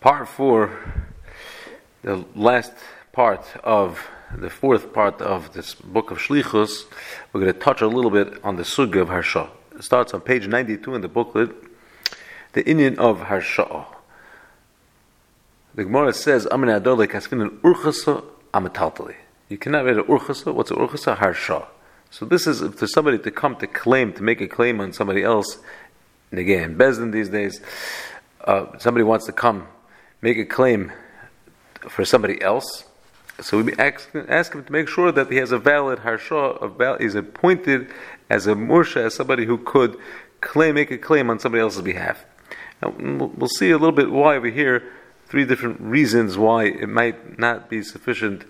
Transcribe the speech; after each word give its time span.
Part 0.00 0.28
four, 0.28 0.70
the 2.02 2.24
last 2.34 2.72
part 3.12 3.44
of 3.64 4.06
the 4.36 4.50
fourth 4.50 4.92
part 4.92 5.20
of 5.22 5.52
this 5.52 5.74
book 5.74 6.10
of 6.10 6.18
Shlichus, 6.18 6.84
we're 7.32 7.40
going 7.40 7.52
to 7.52 7.58
touch 7.58 7.80
a 7.80 7.86
little 7.86 8.10
bit 8.10 8.38
on 8.44 8.56
the 8.56 8.62
Sugya 8.62 9.02
of 9.02 9.08
Harsha. 9.08 9.48
It 9.74 9.82
starts 9.82 10.14
on 10.14 10.20
page 10.20 10.46
92 10.46 10.94
in 10.94 11.00
the 11.00 11.08
booklet, 11.08 11.50
the 12.52 12.68
Indian 12.68 12.98
of 12.98 13.22
Harsha. 13.22 13.86
The 15.74 15.84
Gemara 15.84 16.12
says, 16.12 16.46
Amin 16.48 16.70
Adole 16.70 17.06
Kasvin 17.06 17.58
Urchasa 17.60 18.24
Amataltali. 18.54 19.14
You 19.48 19.58
cannot 19.58 19.84
read 19.84 19.96
an 19.96 20.04
Urchasa. 20.04 20.54
What's 20.54 20.70
an 20.70 20.76
Urchasa? 20.76 21.16
Harsha. 21.16 21.66
So 22.10 22.24
this 22.24 22.46
is 22.46 22.62
for 22.74 22.86
somebody 22.86 23.18
to 23.18 23.30
come 23.30 23.56
to 23.56 23.66
claim, 23.66 24.12
to 24.14 24.22
make 24.22 24.40
a 24.40 24.48
claim 24.48 24.80
on 24.80 24.92
somebody 24.92 25.22
else. 25.22 25.58
And 26.30 26.40
again, 26.40 26.76
Bezdin 26.76 27.12
these 27.12 27.28
days, 27.28 27.60
uh, 28.46 28.78
somebody 28.78 29.04
wants 29.04 29.26
to 29.26 29.32
come 29.32 29.66
make 30.22 30.38
a 30.38 30.44
claim 30.44 30.92
for 31.88 32.04
somebody 32.04 32.40
else. 32.42 32.84
So 33.40 33.62
we 33.62 33.74
ask, 33.74 34.08
ask 34.28 34.54
him 34.54 34.64
to 34.64 34.72
make 34.72 34.88
sure 34.88 35.12
that 35.12 35.30
he 35.30 35.36
has 35.36 35.52
a 35.52 35.58
valid 35.58 36.00
harsha, 36.00 36.96
he's 36.98 37.14
appointed 37.14 37.92
as 38.30 38.46
a 38.46 38.54
mursha, 38.54 39.04
as 39.06 39.14
somebody 39.14 39.44
who 39.44 39.58
could 39.58 39.96
claim, 40.40 40.74
make 40.76 40.90
a 40.90 40.98
claim 40.98 41.28
on 41.28 41.38
somebody 41.38 41.60
else's 41.60 41.82
behalf. 41.82 42.24
Now, 42.82 42.94
we'll 42.98 43.48
see 43.48 43.70
a 43.70 43.78
little 43.78 43.92
bit 43.92 44.10
why 44.10 44.36
over 44.36 44.48
here, 44.48 44.82
three 45.26 45.44
different 45.44 45.80
reasons 45.80 46.38
why 46.38 46.64
it 46.64 46.88
might 46.88 47.38
not 47.38 47.68
be 47.68 47.82
sufficient 47.82 48.44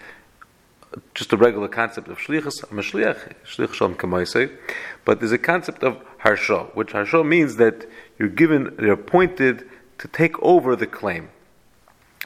just 1.14 1.32
a 1.32 1.36
regular 1.36 1.68
concept 1.68 2.08
of 2.08 2.18
shlichus. 2.18 2.62
A 2.62 2.66
shliach, 2.66 3.34
shlich 3.44 3.74
shalom 3.74 4.58
but 5.04 5.20
there's 5.20 5.32
a 5.32 5.38
concept 5.38 5.82
of 5.82 6.00
harsha, 6.18 6.64
which 6.74 6.92
harsha 6.92 7.22
means 7.22 7.56
that 7.56 7.86
you're 8.18 8.28
given, 8.28 8.74
you're 8.80 8.92
appointed 8.92 9.68
to 9.98 10.08
take 10.08 10.40
over 10.42 10.76
the 10.76 10.86
claim. 10.86 11.30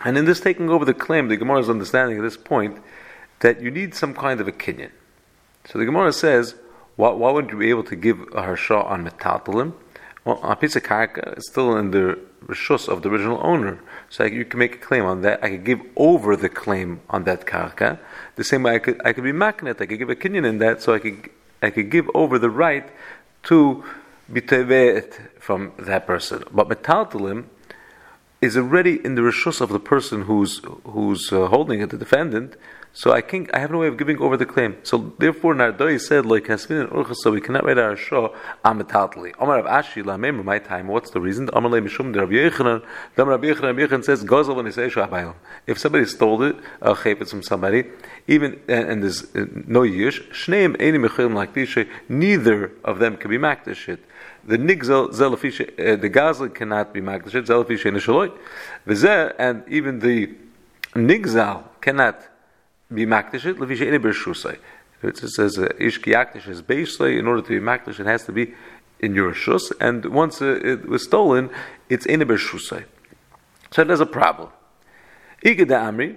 And 0.04 0.16
in 0.16 0.24
this 0.24 0.40
taking 0.40 0.70
over 0.70 0.84
the 0.84 0.94
claim, 0.94 1.28
the 1.28 1.36
Gemara 1.36 1.60
is 1.60 1.70
understanding 1.70 2.18
at 2.18 2.22
this 2.22 2.36
point 2.36 2.78
that 3.40 3.60
you 3.60 3.70
need 3.70 3.94
some 3.94 4.14
kind 4.14 4.40
of 4.40 4.48
a 4.48 4.52
kinyan. 4.52 4.90
So 5.66 5.78
the 5.78 5.84
Gemara 5.84 6.12
says, 6.12 6.54
why, 6.96 7.10
why 7.10 7.30
wouldn't 7.30 7.52
you 7.52 7.58
be 7.58 7.70
able 7.70 7.84
to 7.84 7.96
give 7.96 8.20
a 8.34 8.42
harsha 8.42 8.76
on 8.76 9.08
metaltalim? 9.08 9.74
Well, 10.24 10.40
a 10.42 10.56
piece 10.56 10.76
of 10.76 10.82
karka 10.82 11.38
is 11.38 11.48
still 11.48 11.76
in 11.76 11.90
the 11.92 12.18
rishus 12.44 12.88
of 12.88 13.02
the 13.02 13.08
original 13.08 13.40
owner, 13.42 13.80
so 14.10 14.24
you 14.24 14.44
can 14.44 14.58
make 14.58 14.74
a 14.74 14.78
claim 14.78 15.04
on 15.04 15.22
that. 15.22 15.42
I 15.42 15.50
could 15.50 15.64
give 15.64 15.80
over 15.96 16.36
the 16.36 16.48
claim 16.48 17.00
on 17.08 17.24
that 17.24 17.46
karka. 17.46 17.98
The 18.36 18.44
same 18.44 18.64
way 18.64 18.74
I 18.74 18.78
could, 18.78 19.00
I 19.04 19.12
could 19.12 19.24
be 19.24 19.32
maknet. 19.32 19.80
I 19.80 19.86
could 19.86 19.98
give 19.98 20.10
a 20.10 20.16
kinyan 20.16 20.46
in 20.46 20.58
that, 20.58 20.82
so 20.82 20.92
I 20.94 20.98
could, 20.98 21.30
I 21.62 21.70
could 21.70 21.90
give 21.90 22.10
over 22.14 22.38
the 22.38 22.50
right 22.50 22.88
to 23.44 23.84
be 24.30 24.40
from 25.38 25.72
that 25.78 26.06
person. 26.06 26.44
But 26.52 26.68
metaltalim 26.68 27.46
is 28.40 28.56
already 28.56 29.04
in 29.04 29.14
the 29.16 29.22
rishus 29.22 29.60
of 29.60 29.68
the 29.68 29.80
person 29.80 30.22
who's 30.22 30.60
who's 30.84 31.32
uh, 31.32 31.46
holding 31.48 31.80
it, 31.80 31.90
the 31.90 31.98
defendant. 31.98 32.56
So 32.92 33.12
I 33.12 33.20
can 33.20 33.48
I 33.54 33.60
have 33.60 33.70
no 33.70 33.78
way 33.78 33.86
of 33.86 33.96
giving 33.96 34.18
over 34.18 34.36
the 34.36 34.46
claim. 34.46 34.76
So 34.82 35.12
therefore, 35.18 35.54
Nardoi 35.54 36.00
said 36.00 36.26
like 36.26 36.44
Hasmin 36.44 36.80
and 36.80 36.90
Urcha, 36.90 37.14
so 37.14 37.30
we 37.30 37.40
cannot 37.40 37.64
write 37.64 37.78
our 37.78 37.96
show 37.96 38.34
amatatli. 38.64 39.32
Omar 39.38 39.60
of 39.60 39.66
Ashi 39.66 40.04
la 40.04 40.16
member 40.16 40.42
my 40.42 40.58
time. 40.58 40.88
What's 40.88 41.10
the 41.10 41.20
reason? 41.20 41.50
Omar 41.52 41.70
le 41.70 41.80
mishum 41.82 42.12
the 42.12 42.20
Rabbi 42.20 42.32
Yechanan. 42.32 42.82
The 43.14 43.26
Rabbi 43.26 43.46
Yechanan 43.46 44.04
says 44.04 44.24
gozel 44.24 44.56
when 44.56 44.66
he 44.66 44.72
says 44.72 44.92
shabayim. 44.92 45.34
If 45.66 45.78
somebody 45.78 46.06
stole 46.06 46.42
it, 46.42 46.56
a 46.80 46.94
chaypet 46.94 47.28
from 47.28 47.42
somebody, 47.42 47.84
even 48.26 48.58
and, 48.66 48.88
and 48.88 49.02
there's 49.04 49.22
uh, 49.36 49.46
no 49.66 49.82
yish, 49.82 50.28
shneim 50.32 50.74
any 50.80 50.98
mechilim 50.98 51.34
like 51.34 51.54
this. 51.54 51.76
Neither 52.08 52.72
of 52.84 52.98
them 52.98 53.18
can 53.18 53.30
be 53.30 53.38
makdish 53.38 53.88
it 53.88 54.00
the 54.44 54.56
nigzel 54.56 55.08
zelafisha, 55.10 55.68
uh, 55.78 55.96
the 55.96 56.10
gazel 56.10 56.54
cannot 56.54 56.92
be 56.92 57.00
magdashet 57.00 57.46
zelafisha 57.46 57.92
the. 57.92 58.32
V'zeh, 58.86 59.34
and 59.38 59.64
even 59.68 59.98
the 60.00 60.30
nigzal 60.94 61.64
cannot 61.80 62.28
be 62.92 63.06
makdashet 63.06 63.54
lefisha 63.54 63.86
in 63.86 64.00
bershusay. 64.02 64.58
It 65.02 65.16
says 65.16 65.58
uh, 65.58 65.68
ish 65.78 66.00
kiyakdish 66.00 66.48
is 66.48 66.62
beislay. 66.62 67.18
In 67.18 67.26
order 67.26 67.42
to 67.42 67.48
be 67.48 67.58
makdash, 67.58 68.00
it 68.00 68.06
has 68.06 68.24
to 68.24 68.32
be 68.32 68.54
in 68.98 69.14
your 69.14 69.32
shus, 69.32 69.72
and 69.80 70.04
once 70.06 70.42
uh, 70.42 70.60
it 70.62 70.86
was 70.86 71.04
stolen, 71.04 71.50
it's 71.88 72.06
in 72.06 72.20
a 72.20 72.26
bershusay. 72.26 72.84
So 73.70 73.84
there's 73.84 74.00
a 74.00 74.06
problem. 74.06 74.50
De 75.42 75.54
amri. 75.54 76.16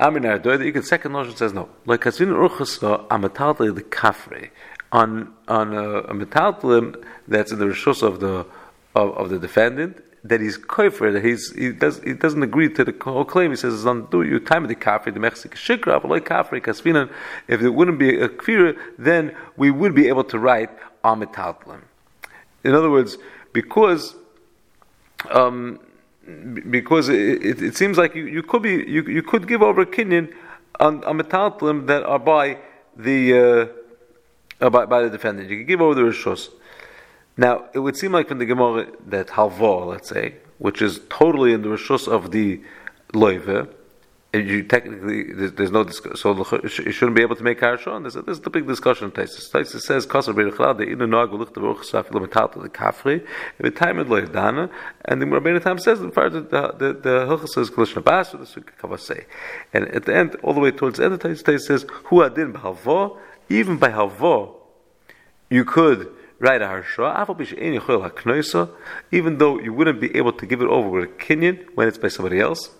Amri 0.00 0.20
Nardoy, 0.20 0.74
the 0.74 0.82
second 0.82 1.12
notion 1.12 1.36
says 1.36 1.52
no. 1.52 1.68
Like 1.86 2.00
Kasvin 2.00 2.26
Urchasa, 2.28 3.06
Amatal 3.06 3.72
the 3.72 3.82
Kafre 3.82 4.50
on 4.94 5.34
on 5.48 5.74
a, 5.74 5.88
a 6.12 6.14
metaltalim 6.14 6.86
that's 7.26 7.50
in 7.52 7.58
the 7.58 7.66
rishus 7.66 8.00
of 8.02 8.20
the 8.20 8.46
of, 8.94 9.08
of 9.20 9.28
the 9.28 9.38
defendant 9.38 10.02
that 10.22 10.40
he's 10.40 10.56
koifer 10.56 11.12
that 11.12 11.24
he's 11.24 11.52
he 11.52 11.72
does 11.72 12.00
he 12.04 12.14
doesn't 12.14 12.44
agree 12.44 12.68
to 12.72 12.84
the 12.84 12.94
whole 13.02 13.24
claim. 13.24 13.50
He 13.50 13.56
says 13.56 13.74
it's 13.74 13.84
on 13.84 14.06
do 14.06 14.22
you 14.22 14.38
time 14.38 14.66
the 14.68 14.76
kafir 14.76 15.10
the 15.10 15.20
mexican 15.20 15.58
shikra 15.58 16.24
kafir 16.24 16.60
kasfinan 16.60 17.10
if 17.48 17.60
there 17.60 17.72
wouldn't 17.72 17.98
be 17.98 18.10
a 18.20 18.28
kfir 18.28 18.78
then 18.96 19.34
we 19.56 19.70
would 19.70 19.94
be 19.94 20.06
able 20.08 20.24
to 20.24 20.38
write 20.38 20.70
on 21.02 21.20
metaltalim. 21.20 21.82
In 22.62 22.72
other 22.74 22.90
words, 22.90 23.18
because 23.52 24.14
um, 25.30 25.80
because 26.70 27.08
it, 27.08 27.44
it, 27.44 27.62
it, 27.62 27.76
seems 27.76 27.98
like 27.98 28.14
you, 28.14 28.26
you 28.26 28.42
could 28.42 28.62
be 28.62 28.76
you, 28.96 29.02
you 29.02 29.22
could 29.22 29.46
give 29.46 29.60
over 29.62 29.82
a 29.82 29.86
kinyan 29.86 30.32
on, 30.78 31.02
on 31.04 31.18
metaltalim 31.18 31.86
that 31.88 32.04
are 32.04 32.18
by 32.18 32.58
the 32.96 33.20
uh, 33.38 33.83
uh, 34.60 34.70
by, 34.70 34.86
by, 34.86 35.02
the 35.02 35.10
defendant. 35.10 35.50
You 35.50 35.58
can 35.58 35.66
give 35.66 35.80
over 35.80 35.94
the 35.94 36.02
rishos. 36.02 36.50
Now, 37.36 37.64
it 37.74 37.80
would 37.80 37.96
seem 37.96 38.12
like 38.12 38.28
from 38.28 38.38
the 38.38 38.46
Gemara 38.46 38.86
that 39.06 39.28
halva, 39.28 39.86
let's 39.86 40.08
say, 40.08 40.36
which 40.58 40.80
is 40.80 41.00
totally 41.08 41.52
in 41.52 41.62
the 41.62 41.68
rishos 41.68 42.06
of 42.06 42.30
the 42.30 42.60
loive, 43.12 43.68
you 44.34 44.62
technically 44.64 45.32
there's, 45.32 45.52
there's 45.52 45.70
no 45.70 45.86
so 45.88 46.60
you 46.62 46.92
shouldn't 46.92 47.16
be 47.16 47.22
able 47.22 47.36
to 47.36 47.42
make 47.42 47.60
harshon. 47.60 48.02
this 48.02 48.16
is 48.16 48.40
the 48.40 48.50
big 48.50 48.66
discussion. 48.66 49.10
Taisus 49.10 49.50
Taisus 49.50 49.82
says 49.82 50.06
kasar 50.06 50.34
beirachlad 50.34 50.78
the 50.78 50.86
inu 50.86 51.08
nag 51.08 51.30
ulicht 51.30 51.52
beruch 51.52 51.84
safil 51.84 52.26
metalta 52.26 52.60
the 52.60 52.68
kafri 52.68 53.24
the 53.58 53.70
time 53.70 53.98
it 53.98 54.08
loy 54.08 54.22
dana 54.22 54.68
and 55.04 55.22
the 55.22 55.26
Rabbeinu 55.26 55.62
Tam 55.62 55.78
says 55.78 56.00
the 56.00 56.08
part 56.10 56.32
the 56.32 56.40
the 56.40 56.92
the 57.00 57.26
hilchas 57.26 57.50
says 57.50 57.70
kolishna 57.70 58.02
bas 58.02 58.32
the 58.32 58.38
sukkah 58.38 58.76
kavasei 58.80 59.24
and 59.72 59.86
at 59.88 60.04
the 60.04 60.14
end 60.14 60.34
all 60.42 60.52
the 60.52 60.60
way 60.60 60.70
towards 60.70 60.98
the 60.98 61.04
end 61.04 61.14
of 61.14 61.20
Taisus 61.20 61.60
says 61.60 61.86
hu 62.04 62.22
adin 62.22 62.52
b'halvo 62.52 63.18
even 63.48 63.76
by 63.76 63.90
halvo, 63.90 64.54
you 65.50 65.64
could 65.64 66.12
write 66.38 66.62
a 66.62 66.66
harsha, 66.66 68.70
even 69.12 69.38
though 69.38 69.60
you 69.60 69.72
wouldn't 69.72 70.00
be 70.00 70.16
able 70.16 70.32
to 70.32 70.46
give 70.46 70.60
it 70.60 70.68
over 70.68 70.88
with 70.88 71.04
a 71.04 71.06
kinyan 71.06 71.64
when 71.74 71.88
it's 71.88 71.98
by 71.98 72.08
somebody 72.08 72.40
else. 72.40 72.70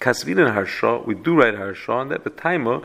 Kasvin 0.00 0.44
and 0.44 0.52
harsha, 0.52 1.00
we 1.04 1.14
do 1.14 1.36
write 1.36 1.54
a 1.54 1.58
harsha 1.58 1.92
on 1.92 2.08
that, 2.08 2.24
but 2.24 2.36
taima, 2.36 2.84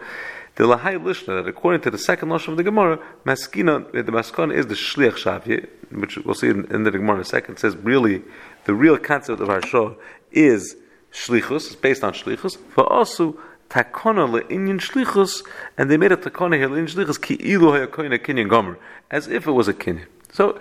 the 0.56 0.66
lahai 0.66 1.02
lishna, 1.02 1.44
that 1.44 1.48
according 1.48 1.82
to 1.82 1.92
the 1.92 1.98
second 1.98 2.30
lashon 2.30 2.50
of 2.50 2.58
the 2.58 2.64
Gemara, 2.64 3.00
maskina, 3.26 3.92
the 3.92 4.12
maskana 4.12 4.54
is 4.54 4.68
the 4.68 4.76
shliach 4.76 5.14
shavye, 5.14 5.68
which 5.92 6.18
we'll 6.18 6.36
see 6.36 6.50
in, 6.50 6.84
the 6.84 6.92
Gemara 6.92 7.16
in 7.16 7.22
a 7.22 7.26
second, 7.26 7.58
says 7.58 7.76
really, 7.78 8.22
the 8.66 8.74
real 8.74 8.98
concept 8.98 9.42
of 9.42 9.48
harsha 9.48 9.96
is 10.32 10.76
shlichus, 11.12 11.68
it's 11.68 11.76
based 11.76 12.04
on 12.04 12.14
shlichus, 12.14 12.58
for 12.58 12.92
also 12.92 13.38
takona 13.70 14.28
le'inyan 14.28 14.80
shlichus, 14.80 15.46
and 15.78 15.90
they 15.90 15.98
made 15.98 16.12
a 16.12 16.18
takona 16.18 16.58
here 16.58 16.70
le'inyan 16.70 16.94
shlichus 16.94 17.22
ki 17.22 17.36
ilu 17.36 17.68
hayakoina 17.68 18.20
kinyan 18.20 18.50
gomer, 18.50 18.78
as 19.12 19.28
if 19.28 19.48
it 19.48 19.52
was 19.52 19.68
a 19.68 19.74
kinyan. 19.74 20.06
So 20.32 20.60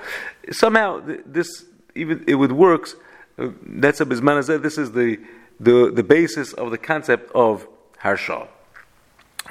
somehow 0.50 1.03
this 1.27 1.65
even 1.94 2.25
it 2.27 2.37
would 2.37 2.53
works. 2.53 2.97
Uh, 3.39 3.50
that's 3.62 4.00
a 4.00 4.06
bismanazeh. 4.06 4.62
This 4.62 4.78
is 4.78 4.93
the, 4.93 5.19
the 5.61 5.91
the 5.91 6.03
basis 6.03 6.53
of 6.55 6.71
the 6.71 6.78
concept 6.78 7.31
of 7.34 7.67
harsha. 7.99 8.49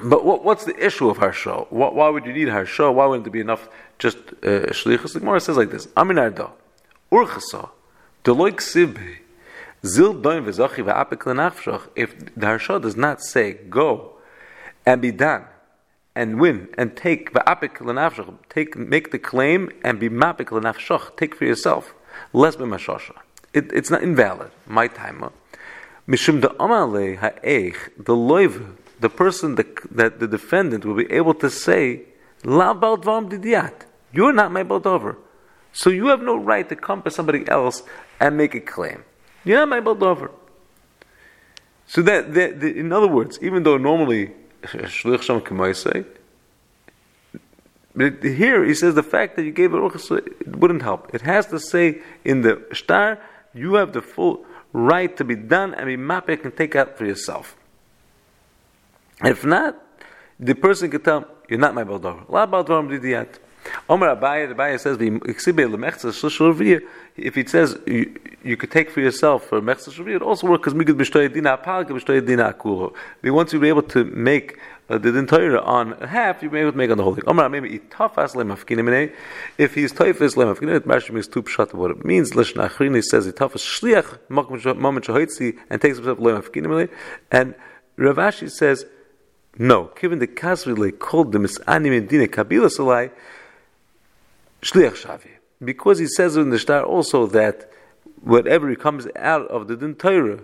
But 0.03 0.25
what, 0.25 0.43
what's 0.43 0.66
the 0.66 0.75
issue 0.85 1.09
of 1.09 1.17
harsha? 1.17 1.66
Why, 1.69 2.09
would 2.09 2.25
you 2.25 2.33
need 2.33 2.49
harsha? 2.49 2.91
Why 2.91 3.05
wouldn't 3.05 3.27
it 3.27 3.29
be 3.29 3.39
enough 3.39 3.69
just 3.97 4.17
uh, 4.17 4.72
shlichus? 4.73 5.13
The 5.13 5.19
Gemara 5.19 5.39
says 5.39 5.57
like 5.57 5.72
this: 5.72 5.87
Aminarda 5.87 6.51
urchasa 7.11 7.69
deloik 8.23 8.57
sibbe 8.57 9.19
Zil. 9.85 10.12
If 11.96 12.35
the 12.35 12.46
harsha 12.46 12.79
does 12.79 12.96
not 12.96 13.22
say 13.22 13.53
go 13.70 14.16
and 14.85 15.02
be 15.02 15.11
done 15.11 15.46
and 16.16 16.40
win 16.40 16.70
and 16.78 16.96
take 16.96 17.34
v'apik 17.34 17.82
l'nachshach, 17.82 18.37
take 18.49 18.76
make 18.78 19.11
the 19.11 19.20
claim 19.20 19.72
and 19.84 19.99
be 19.99 20.09
mapik 20.09 20.52
l'nachshach, 20.52 21.16
take 21.17 21.35
for 21.35 21.46
yourself. 21.46 21.93
Less 22.34 22.55
b'mashasha. 22.55 23.16
It, 23.53 23.72
it's 23.72 23.90
not 23.90 24.03
invalid. 24.03 24.52
My 24.66 24.87
timer. 24.87 25.32
Mishum 26.08 26.41
de 26.41 26.49
amale 26.49 27.17
ha'eich 27.17 27.78
the 27.97 28.14
loiv 28.14 28.76
the 28.99 29.09
person 29.09 29.55
that, 29.55 29.76
that 29.96 30.20
the 30.20 30.28
defendant 30.28 30.85
will 30.85 30.96
be 30.96 31.11
able 31.11 31.34
to 31.34 31.49
say 31.49 32.02
la 32.43 32.73
baldvam 32.73 33.29
didiat. 33.29 33.85
You're 34.14 34.34
not 34.34 34.52
my 34.52 34.64
baldover. 34.64 35.17
So 35.73 35.90
you 35.90 36.08
have 36.08 36.22
no 36.22 36.38
right 36.38 36.67
to 36.70 36.76
come 36.76 37.02
to 37.02 37.11
somebody 37.11 37.47
else 37.49 37.84
and 38.20 38.38
make 38.38 38.55
a 38.55 38.61
claim. 38.61 39.03
You're 39.45 39.65
not 39.65 39.69
my 39.69 39.91
over. 40.05 40.31
So 41.87 42.01
that, 42.01 42.33
that, 42.33 42.59
that, 42.59 42.75
in 42.75 42.91
other 42.91 43.07
words, 43.07 43.39
even 43.41 43.63
though 43.63 43.77
normally 43.77 44.31
shlich 44.63 45.21
sham 45.21 45.73
say, 45.73 46.03
but 47.95 48.21
here 48.23 48.65
he 48.65 48.73
says 48.73 48.95
the 48.95 49.03
fact 49.03 49.37
that 49.37 49.43
you 49.43 49.51
gave 49.51 49.71
ruchas 49.71 50.11
it 50.17 50.57
wouldn't 50.57 50.81
help. 50.81 51.13
It 51.13 51.21
has 51.21 51.45
to 51.47 51.59
say 51.59 52.01
in 52.25 52.41
the 52.41 52.65
star 52.73 53.19
you 53.53 53.75
have 53.75 53.93
the 53.93 54.01
full 54.01 54.45
right 54.73 55.15
to 55.15 55.23
be 55.23 55.35
done 55.35 55.73
and 55.73 55.85
be 55.85 55.95
mapik 55.95 56.43
and 56.43 56.55
take 56.55 56.75
out 56.75 56.97
for 56.97 57.05
yourself. 57.05 57.55
If 59.23 59.45
not, 59.45 59.81
the 60.37 60.55
person 60.55 60.91
can 60.91 61.01
tell, 61.01 61.25
you're 61.47 61.59
not 61.59 61.73
my 61.73 61.85
baldover. 61.85 62.27
La 62.27 62.45
baldover 62.45 62.99
didiyat. 62.99 63.39
Omer 63.87 64.16
Abaye, 64.16 64.47
the 64.47 64.55
Abaye 64.55 64.79
says, 64.79 64.97
if 67.17 67.37
it 67.37 67.49
says 67.49 67.78
you, 67.85 68.20
you 68.43 68.58
could 68.58 68.72
take 68.72 68.90
for 68.90 68.99
yourself 68.99 69.46
for 69.46 69.61
mechza 69.61 69.90
shvir, 69.90 70.16
it 70.16 70.22
also 70.23 70.47
works 70.47 70.73
because 70.73 70.73
migad 70.73 70.97
b'shtoy 70.97 71.32
dina 71.32 71.58
apal, 71.58 71.85
b'shtoy 71.85 72.26
dina 72.26 72.52
akulo. 72.52 72.93
Once 73.23 73.53
you 73.53 73.59
be 73.59 73.70
able 73.70 73.84
to 73.84 74.03
make 74.05 74.58
uh, 74.90 74.97
the 74.97 75.16
entire 75.16 75.59
on 75.59 75.91
half, 76.02 76.41
you 76.41 76.49
may 76.49 76.61
able 76.61 76.72
to 76.72 76.78
make 76.78 76.90
on 76.90 76.97
the 76.97 77.03
whole 77.03 77.14
thing. 77.14 77.23
Omer 77.28 77.47
maybe 77.47 77.79
itafas 77.79 78.35
lemafkinim 78.35 79.11
If 79.58 79.76
he's 79.76 79.93
toifas 79.93 80.35
lemafkinim, 80.35 80.76
it 80.76 80.90
actually 80.90 81.16
means 81.16 81.28
two 81.28 81.43
pshat 81.43 81.73
what 81.73 81.91
it 81.91 82.03
means. 82.03 82.31
Lishna 82.31 82.70
achrini 82.70 83.03
says 83.03 83.28
itafas 83.28 83.61
shliach 83.61 84.20
moment 84.29 85.05
shahoitzi 85.05 85.59
and 85.70 85.79
takes 85.79 85.97
himself 85.97 86.17
lemafkinim 86.17 86.90
and 87.31 87.55
Ravashi 87.97 88.52
says 88.52 88.85
no. 89.58 89.91
Given 89.99 90.20
the 90.20 90.28
kasri 90.28 90.99
called 90.99 91.31
the 91.31 91.38
misanim 91.38 91.91
medina 91.91 92.28
kabila 92.28 92.67
salai 92.67 93.11
shliach 94.66 94.97
shavi 95.03 95.32
because 95.64 96.00
he 96.00 96.08
says 96.08 96.35
in 96.35 96.50
the 96.50 96.59
star 96.59 96.84
also 96.84 97.28
that 97.28 97.72
whatever 98.22 98.73
comes 98.76 99.08
out 99.16 99.47
of 99.47 99.67
the 99.67 99.76
din 99.78 99.96
Torah, 99.96 100.40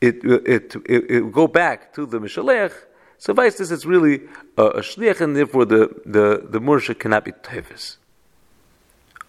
it 0.00 0.24
it, 0.24 0.74
it 0.86 1.10
it 1.10 1.32
go 1.32 1.46
back 1.46 1.92
to 1.94 2.06
the 2.06 2.18
mishalech. 2.18 2.72
Suffice 3.18 3.58
this, 3.58 3.70
it's 3.70 3.84
really 3.84 4.22
a, 4.56 4.64
a 4.64 4.80
shliach, 4.80 5.20
and 5.20 5.36
therefore 5.36 5.64
the 5.64 5.82
the 6.04 6.46
the 6.48 6.60
mursha 6.60 6.98
cannot 6.98 7.24
be 7.24 7.32
tevis. 7.32 7.98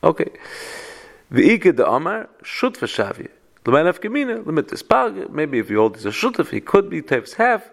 Okay, 0.04 0.32
the 1.30 1.42
iked 1.44 1.76
the 1.76 1.90
amar 1.90 2.30
shut 2.44 2.74
v'shavi. 2.76 3.30
L'mayin 3.66 3.94
gemina 4.00 4.46
limit 4.46 4.68
this 4.70 4.84
pag. 4.84 5.30
Maybe 5.30 5.60
if 5.60 5.70
you 5.70 5.78
hold 5.78 5.96
this 5.96 6.06
a 6.06 6.10
shutaf, 6.10 6.50
he 6.50 6.60
could 6.60 6.90
be 6.90 7.02
tevis 7.02 7.34
half. 7.34 7.70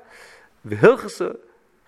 The 0.65 0.77
hilchasa 0.77 1.39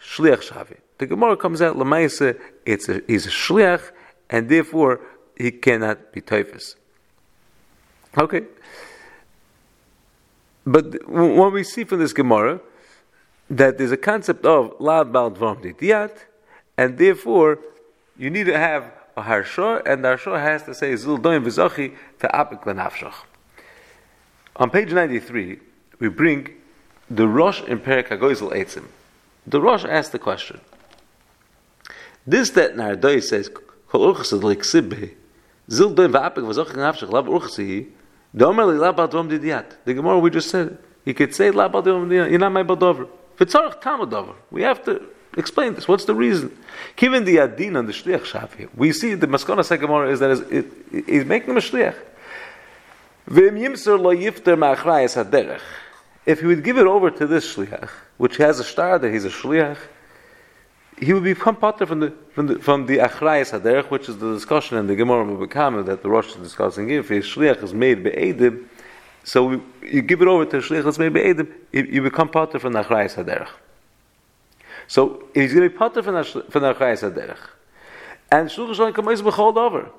shliach 0.02 0.50
shavi. 0.50 0.78
The 0.98 1.06
Gemara 1.06 1.36
comes 1.36 1.60
out 1.60 1.76
l'mayse. 1.76 2.38
It's 2.64 2.88
a 2.88 3.02
he's 3.06 3.26
a 3.26 3.30
shliach, 3.30 3.90
and 4.32 4.48
therefore 4.48 5.00
he 5.36 5.52
cannot 5.52 6.12
be 6.12 6.20
typhus. 6.20 6.74
Okay. 8.18 8.42
But 10.66 11.08
what 11.08 11.52
we 11.52 11.62
see 11.62 11.84
from 11.84 12.00
this 12.00 12.12
Gemara, 12.12 12.60
that 13.50 13.78
there's 13.78 13.92
a 13.92 13.96
concept 13.96 14.44
of 14.46 14.74
lad 14.80 15.12
bal 15.12 15.30
dvam 15.30 16.10
and 16.78 16.98
therefore 16.98 17.58
you 18.18 18.30
need 18.30 18.46
to 18.46 18.56
have 18.56 18.90
a 19.16 19.22
harsha, 19.22 19.82
and 19.84 20.02
the 20.02 20.08
harsha 20.08 20.38
has 20.38 20.62
to 20.62 20.74
say 20.74 20.96
zil 20.96 21.18
doim 21.18 21.44
v'zachi 21.44 21.94
apik 22.20 22.62
lenafshach. 22.64 23.14
On 24.56 24.70
page 24.70 24.92
93, 24.92 25.58
we 25.98 26.08
bring 26.08 26.48
the 27.10 27.28
Rosh 27.28 27.62
in 27.62 27.78
Perik 27.78 28.08
HaGoizel 28.08 28.52
Eitzim. 28.52 28.86
The 29.46 29.60
Rosh 29.60 29.84
asks 29.84 30.10
the 30.10 30.18
question. 30.18 30.60
This 32.26 32.50
that 32.50 32.76
Nardoi 32.76 33.22
says, 33.22 33.50
Urchas 33.92 34.42
like 34.42 34.60
sibbe, 34.60 35.14
Zil 35.70 35.90
doin 35.94 36.10
va'apik 36.10 36.42
v'zochik 36.42 36.74
nafshach 36.74 37.10
lab 37.10 37.26
urchsi, 37.26 37.88
domer 38.36 38.66
li 38.66 38.78
lab 38.78 38.96
adom 38.96 39.28
didiyat. 39.28 39.76
The 39.84 39.94
Gemara 39.94 40.18
we 40.18 40.30
just 40.30 40.50
said, 40.50 40.78
he 41.04 41.14
could 41.14 41.34
say 41.34 41.50
lab 41.50 41.72
adom 41.72 42.08
didiyat, 42.08 42.30
you're 42.30 42.38
not 42.38 42.52
my 42.52 42.62
badover. 42.62 43.08
V'tzarech 43.38 43.80
tamadover. 43.82 44.34
We 44.50 44.62
have 44.62 44.84
to 44.84 45.02
explain 45.36 45.74
this. 45.74 45.86
What's 45.86 46.04
the 46.04 46.14
reason? 46.14 46.56
Given 46.96 47.24
the 47.24 47.38
adin 47.38 47.76
on 47.76 47.86
the 47.86 47.92
shliach 47.92 48.24
shafi, 48.24 48.68
we 48.74 48.92
see 48.92 49.14
the 49.14 49.26
maskana 49.26 49.80
Gemara 49.80 50.10
is 50.10 50.20
that 50.20 50.30
it, 50.30 50.52
it, 50.92 51.04
he's 51.06 51.24
making 51.24 51.50
him 51.50 51.56
a 51.56 51.60
shliach. 51.60 51.96
V'im 53.28 53.58
yimser 53.58 53.98
lo 54.00 54.14
yifter 54.14 54.56
ma'achrayas 54.58 55.24
haderech. 55.24 55.60
If 56.26 56.40
he 56.40 56.46
would 56.46 56.62
give 56.62 56.78
it 56.78 56.86
over 56.86 57.10
to 57.10 57.26
this 57.26 57.54
shliach, 57.54 57.88
which 58.16 58.36
has 58.36 58.58
a 58.58 58.64
star 58.64 58.98
that 58.98 59.12
he's 59.12 59.24
a 59.24 59.30
shliach, 59.30 59.78
he 61.02 61.12
would 61.12 61.24
become 61.24 61.56
potter 61.56 61.84
from 61.84 61.98
the 61.98 62.14
from 62.32 62.46
the 62.46 62.58
from 62.60 62.86
the 62.86 62.98
achrayas 62.98 63.50
haderech, 63.50 63.90
which 63.90 64.08
is 64.08 64.18
the 64.18 64.32
discussion 64.32 64.78
in 64.78 64.86
the 64.86 64.94
Gemara 64.94 65.24
Mubakama 65.24 65.84
that 65.86 66.00
the 66.02 66.08
Rosh 66.08 66.28
is 66.28 66.36
discussing. 66.36 66.90
If 66.90 67.08
his 67.08 67.24
shliach 67.26 67.60
is 67.62 67.74
made 67.74 68.04
be'edim, 68.04 68.68
so 69.24 69.44
we, 69.46 69.60
you 69.82 70.02
give 70.02 70.22
it 70.22 70.28
over 70.28 70.44
to 70.44 70.58
a 70.58 70.60
shliach 70.60 70.84
that's 70.84 71.00
made 71.00 71.12
be'edim, 71.12 71.52
you, 71.72 71.82
you 71.84 72.02
become 72.02 72.28
potter 72.28 72.60
from 72.60 72.72
the 72.74 72.84
achrayas 72.84 73.16
haderech. 73.16 73.48
So 74.86 75.28
he's 75.34 75.52
going 75.52 75.68
to 75.68 75.70
be 75.70 75.76
potter 75.76 76.04
from 76.04 76.14
the 76.14 76.24
from 76.24 76.62
the 76.62 76.72
achrayas 76.72 77.02
haderech, 77.10 77.38
and 78.30 78.48
shluchas 78.48 78.78
only 78.78 78.92
comes 78.92 79.22
b'chol 79.22 79.56
over. 79.56 79.90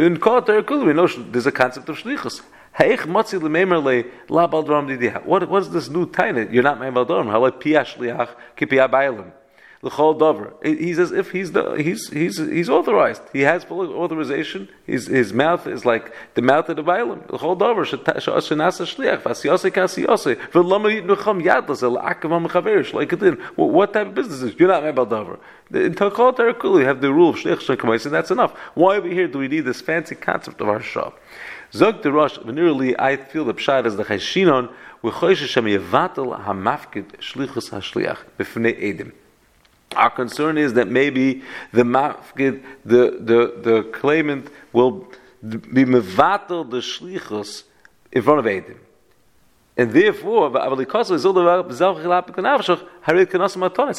In 0.00 0.18
Kol 0.18 0.40
we 0.42 0.92
know 0.92 1.06
there's 1.06 1.46
a 1.46 1.52
concept 1.52 1.88
of 1.88 1.96
shlichus. 1.96 2.42
What, 5.24 5.48
what 5.48 5.62
is 5.62 5.70
this 5.70 5.88
new 5.88 6.10
tiny? 6.10 6.52
You're 6.52 6.64
not 6.64 6.80
my 6.80 6.90
baldorm. 6.90 7.30
How 7.30 7.40
like 7.40 7.60
piash 7.60 7.96
the 9.84 9.90
whole 9.90 10.14
dover. 10.14 10.54
He's 10.62 10.98
as 10.98 11.12
if 11.12 11.30
he's 11.30 11.52
the 11.52 11.74
he's 11.74 12.08
he's 12.08 12.38
he's 12.38 12.70
authorized. 12.70 13.20
He 13.34 13.42
has 13.42 13.64
full 13.64 13.94
authorization. 13.94 14.66
His 14.86 15.06
his 15.06 15.34
mouth 15.34 15.66
is 15.66 15.84
like 15.84 16.10
the 16.32 16.40
mouth 16.40 16.70
of 16.70 16.76
the 16.76 16.82
Bailam. 16.82 17.26
The 17.28 17.36
whole 17.36 17.54
dover 17.54 17.84
shenasa 17.84 18.86
shliach 18.90 19.20
vasiyase 19.20 19.70
kasiyase 19.70 20.36
v'lama 20.52 20.88
yitnucham 20.90 21.42
yadlas 21.44 21.82
el 21.82 21.98
akavam 21.98 22.48
chaverish 22.48 22.94
like 22.94 23.12
it 23.12 23.22
in. 23.22 23.34
What 23.56 23.92
type 23.92 24.06
of 24.06 24.14
business 24.14 24.36
is? 24.36 24.52
this? 24.52 24.58
You're 24.58 24.70
not 24.70 24.86
about 24.86 25.10
dover. 25.10 25.38
In 25.70 25.94
Talkot 25.94 26.36
Terakul, 26.38 26.80
you 26.80 26.86
have 26.86 27.02
the 27.02 27.12
rule 27.12 27.30
of 27.30 27.36
shliach 27.36 27.58
shenkamais, 27.58 28.06
and 28.06 28.14
that's 28.14 28.30
enough. 28.30 28.56
Why 28.72 28.96
over 28.96 29.08
here 29.08 29.28
do 29.28 29.38
we 29.38 29.48
need 29.48 29.66
this 29.66 29.82
fancy 29.82 30.14
concept 30.14 30.62
of 30.62 30.68
our 30.70 30.80
shop? 30.80 31.20
Zog 31.74 32.02
the 32.02 32.10
Rosh, 32.10 32.38
venerally, 32.38 32.94
I 32.98 33.16
feel 33.16 33.44
the 33.44 33.52
pshat 33.52 33.84
as 33.84 33.96
the 33.96 34.04
cheshinon, 34.04 34.72
v'choysh 35.02 35.40
Hashem 35.40 35.66
yevatel 35.66 36.42
hamafkid 36.42 37.18
shlichus 37.18 37.68
hashliach 37.68 38.20
b'fnei 38.38 38.80
edim. 38.80 39.12
Our 39.94 40.10
concern 40.10 40.58
is 40.58 40.72
that 40.74 40.88
maybe 40.88 41.42
the 41.72 41.84
the, 41.84 42.60
the, 42.84 43.60
the 43.62 43.88
claimant 43.92 44.48
will 44.72 45.06
be 45.42 45.84
mevatel 45.84 46.70
the 46.70 46.78
shlichus 46.78 47.64
in 48.12 48.22
front 48.22 48.40
of 48.40 48.46
Edim. 48.46 48.78
And 49.76 49.90
therefore, 49.90 50.52
it's 50.54 50.90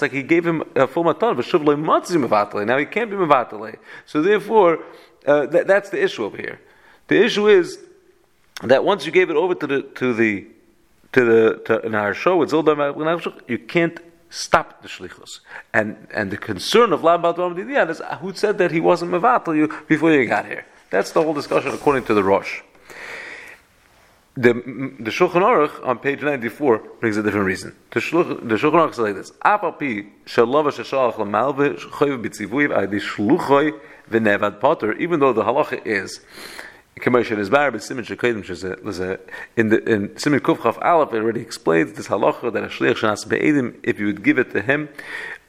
like 0.01 0.11
he 0.11 0.23
gave 0.23 0.47
him 0.47 0.63
a 0.75 0.87
full 0.87 1.03
maton. 1.03 2.65
Now 2.65 2.77
he 2.77 2.85
can't 2.85 3.09
be 3.09 3.17
mevatel. 3.17 3.75
So 4.05 4.21
therefore, 4.21 4.79
uh, 5.27 5.47
that, 5.47 5.67
that's 5.67 5.89
the 5.89 6.01
issue 6.01 6.23
over 6.23 6.37
here. 6.37 6.61
The 7.07 7.21
issue 7.23 7.49
is 7.49 7.77
that 8.63 8.85
once 8.85 9.05
you 9.05 9.11
gave 9.11 9.29
it 9.29 9.35
over 9.35 9.53
to 9.53 9.67
the 9.67 9.81
to 9.81 10.13
the 10.13 10.47
to 11.11 11.25
the 11.25 11.61
to, 11.65 11.93
our 11.93 12.13
show 12.13 12.37
with 12.37 12.51
Zilda 12.51 13.37
you 13.47 13.59
can't 13.59 13.99
stop 14.29 14.81
the 14.81 14.87
shlichus. 14.87 15.39
And 15.73 16.07
and 16.13 16.31
the 16.31 16.37
concern 16.37 16.93
of 16.93 17.01
Lambat 17.01 17.35
Didian 17.35 17.89
is 17.89 18.01
who 18.21 18.33
said 18.33 18.57
that 18.57 18.71
he 18.71 18.79
wasn't 18.79 19.11
mevatel 19.11 19.55
you 19.55 19.67
before 19.87 20.11
you 20.11 20.25
got 20.25 20.45
here. 20.45 20.65
That's 20.89 21.11
the 21.11 21.21
whole 21.23 21.33
discussion 21.33 21.71
according 21.73 22.05
to 22.05 22.13
the 22.13 22.23
Rosh. 22.23 22.61
The 24.37 24.53
the 24.99 25.11
Shulchan 25.11 25.41
Aruch 25.41 25.85
on 25.87 25.99
page 25.99 26.21
ninety 26.21 26.49
four 26.49 26.79
brings 26.99 27.15
a 27.15 27.23
different 27.23 27.45
reason. 27.45 27.73
The 27.91 28.01
Shulchan, 28.01 28.41
Aruch 28.41 28.89
says 28.89 28.99
like 28.99 29.15
this: 29.15 29.31
Apapi 29.45 30.09
shalava 30.25 30.71
sheshalach 30.73 31.13
lamalve 31.13 31.79
choyv 31.79 32.21
b'tzivuiv 32.21 32.75
adi 32.75 32.99
shluchoy 32.99 33.79
v'nevad 34.11 34.59
potter. 34.59 34.91
Even 34.93 35.21
though 35.21 35.31
the 35.31 35.43
halacha 35.43 35.85
is 35.85 36.19
Commercial 37.01 37.37
is 37.39 37.49
bar, 37.49 37.71
but 37.71 37.83
Simon 37.83 38.05
Shekodim 38.05 38.81
was 38.81 39.01
a 39.01 39.19
in 39.57 39.67
the 39.67 39.83
in 39.83 40.17
Simon 40.17 40.39
Kufchaf 40.39 40.81
Aleph 40.81 41.13
it 41.13 41.17
already 41.17 41.41
explains 41.41 41.91
this 41.91 42.07
halacha 42.07 42.53
that 42.53 42.63
a 42.63 42.67
shliach 42.67 42.95
shanas 42.95 43.27
be'edim 43.27 43.75
if 43.83 43.99
you 43.99 44.05
would 44.05 44.23
give 44.23 44.39
it 44.39 44.51
to 44.51 44.61
him, 44.61 44.87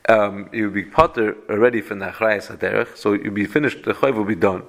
um, 0.08 0.48
you 0.52 0.64
would 0.64 0.74
be 0.74 0.82
potter 0.82 1.36
already 1.48 1.80
from 1.80 2.00
the 2.00 2.06
achrayas 2.06 2.48
haderech, 2.48 2.96
so 2.96 3.12
you'd 3.12 3.32
be 3.32 3.46
finished. 3.46 3.84
The 3.84 3.94
chayv 3.94 4.16
will 4.16 4.24
be 4.24 4.34
done. 4.34 4.64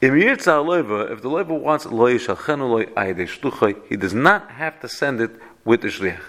If 0.00 0.10
the 0.10 0.50
loiva 0.50 1.60
wants 1.60 1.86
loy 1.86 2.14
shalchenu 2.14 2.68
loy 2.68 2.86
ayde 2.86 3.28
shluchay, 3.28 3.80
he 3.88 3.94
does 3.96 4.12
not 4.12 4.50
have 4.50 4.80
to 4.80 4.88
send 4.88 5.20
it 5.20 5.30
with 5.64 5.82
the 5.82 5.88
shliach. 5.88 6.20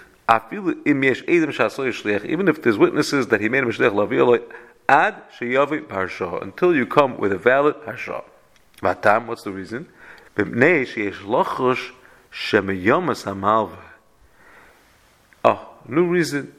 Even 2.28 2.48
if 2.48 2.62
there's 2.62 2.78
witnesses 2.78 3.26
that 3.26 3.40
he 3.40 3.48
made 3.48 3.64
a 3.64 3.66
shliach 3.66 4.52
ad 4.88 5.16
sheyavi 5.36 5.86
parsha 5.88 6.40
until 6.42 6.76
you 6.76 6.86
come 6.86 7.18
with 7.18 7.32
a 7.32 7.38
valid 7.38 7.74
parsha. 7.82 8.22
Vatam, 8.82 9.26
what's 9.26 9.42
the 9.42 9.52
reason? 9.52 9.88
Oh, 15.44 15.68
no 15.88 16.02
reason. 16.02 16.54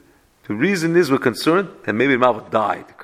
The 0.46 0.54
reason 0.54 0.96
is 0.96 1.10
we're 1.10 1.18
concerned 1.18 1.68
that 1.84 1.92
maybe 1.92 2.16
Malva 2.16 2.48
died. 2.50 2.86
If 2.88 2.96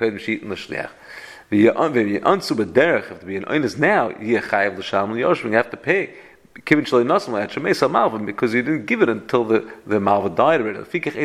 to 3.19 3.25
be 3.25 3.35
an 3.35 3.45
now, 3.77 4.09
you 4.09 4.37
have 4.37 5.71
to 5.71 5.77
pay 5.77 6.15
Because 6.53 8.53
you 8.53 8.61
didn't 8.61 8.85
give 8.85 9.01
it 9.01 9.07
until 9.07 9.45
the, 9.45 9.71
the 9.87 10.01
Malva 10.01 10.29
died. 10.29 10.61
Already. 10.61 10.79
Fikach 10.79 11.15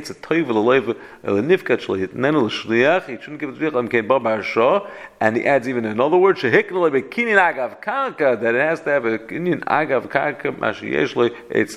L'Shliach, 2.36 3.06
he 3.06 3.16
shouldn't 3.16 3.40
give 3.40 3.50
it 3.50 3.58
to 3.58 3.82
Shliach. 3.82 4.88
And 5.20 5.36
he 5.36 5.44
adds 5.44 5.68
even 5.68 5.84
another 5.84 6.16
word, 6.16 6.36
Shehik 6.36 6.70
L'Leiv 6.70 7.10
Kinyin 7.10 7.38
Agav 7.38 7.82
Karka, 7.82 8.40
that 8.40 8.54
it 8.54 8.60
has 8.60 8.82
to 8.82 8.90
have 8.90 9.04
a 9.04 9.18
Kinyin 9.18 9.64
Agav 9.64 10.08
Karka, 10.08 10.56
Mashi 10.56 10.92
Yeshlei 10.92 11.34
Eitz 11.50 11.76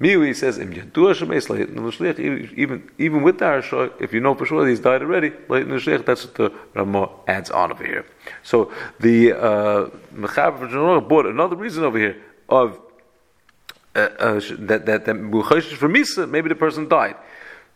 L'Plaining. 0.00 0.18
Miwi 0.18 0.34
says, 0.34 0.58
even 2.56 2.90
even 2.98 3.22
with 3.22 3.38
the 3.38 3.44
Harsha, 3.44 3.92
if 4.00 4.12
you 4.12 4.20
know 4.20 4.34
for 4.34 4.46
sure 4.46 4.66
he's 4.66 4.80
died 4.80 5.02
already, 5.02 5.30
that's 5.30 6.24
what 6.24 6.34
the 6.34 6.52
Ramah 6.74 7.10
adds 7.26 7.50
on 7.50 7.70
over 7.72 7.84
here. 7.84 8.04
So 8.42 8.72
the 9.00 9.32
uh, 9.32 9.90
Mechaber 10.14 11.08
brought 11.08 11.26
another 11.26 11.56
reason 11.56 11.84
over 11.84 11.98
here 11.98 12.16
of 12.48 12.80
uh, 13.94 14.00
uh, 14.18 14.40
that 14.58 14.86
that 14.86 15.04
that 15.04 15.16
for 15.78 15.88
Misa, 15.88 16.28
maybe 16.28 16.48
the 16.48 16.54
person 16.56 16.88
died. 16.88 17.16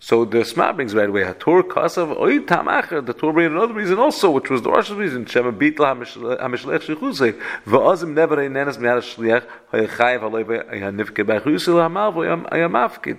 So 0.01 0.25
the 0.25 0.45
Sma 0.45 0.73
brings 0.73 0.95
right 0.95 1.09
away 1.09 1.23
Hator 1.23 1.63
Kasav 1.63 2.17
Tamacher. 2.47 3.05
The 3.05 3.13
Torah 3.13 3.33
brings 3.33 3.53
another 3.53 3.75
reason 3.75 3.99
also, 3.99 4.31
which 4.31 4.49
was 4.49 4.63
the 4.63 4.71
Rosh 4.71 4.91
reason. 4.91 5.27
Shema 5.27 5.51
Bitla 5.51 5.97
Hamishleich 6.39 6.83
Shechusei 6.83 7.41
Va'azim 7.67 8.15
Never 8.15 8.37
Einenes 8.37 8.79
Miyad 8.79 9.03
Shliach 9.03 9.45
Hayachayev 9.73 10.21
Haleve 10.21 10.71
Ayanivke 10.71 11.25
Bechusei 11.25 11.75
Lamal 11.75 12.13
V'Ayamavkid 12.15 13.19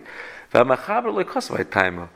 V'Amachaber 0.53 1.23
LeKasav 1.23 1.63
Haytaima. 1.63 2.09